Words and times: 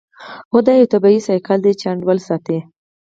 هو 0.51 0.59
دا 0.67 0.73
یو 0.79 0.91
طبیعي 0.93 1.19
سایکل 1.27 1.59
دی 1.65 1.73
چې 1.79 1.85
انډول 1.91 2.17
ساتي 2.27 2.57